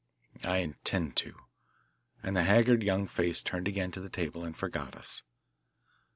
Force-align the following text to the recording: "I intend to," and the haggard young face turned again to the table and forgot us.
"I 0.45 0.57
intend 0.65 1.15
to," 1.17 1.35
and 2.23 2.35
the 2.35 2.41
haggard 2.41 2.81
young 2.81 3.05
face 3.05 3.43
turned 3.43 3.67
again 3.67 3.91
to 3.91 4.01
the 4.01 4.09
table 4.09 4.43
and 4.43 4.57
forgot 4.57 4.95
us. 4.95 5.21